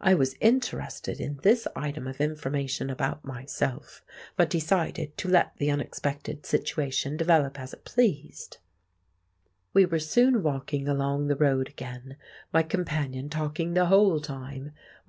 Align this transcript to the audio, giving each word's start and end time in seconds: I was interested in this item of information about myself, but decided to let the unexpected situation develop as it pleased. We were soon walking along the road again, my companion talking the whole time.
I 0.00 0.14
was 0.14 0.36
interested 0.40 1.18
in 1.20 1.40
this 1.42 1.66
item 1.74 2.06
of 2.06 2.20
information 2.20 2.88
about 2.88 3.24
myself, 3.24 4.00
but 4.36 4.48
decided 4.48 5.18
to 5.18 5.28
let 5.28 5.56
the 5.56 5.72
unexpected 5.72 6.46
situation 6.46 7.16
develop 7.16 7.58
as 7.58 7.74
it 7.74 7.84
pleased. 7.84 8.58
We 9.74 9.84
were 9.84 9.98
soon 9.98 10.44
walking 10.44 10.86
along 10.86 11.26
the 11.26 11.34
road 11.34 11.68
again, 11.68 12.16
my 12.52 12.62
companion 12.62 13.28
talking 13.28 13.74
the 13.74 13.86
whole 13.86 14.20
time. 14.20 14.70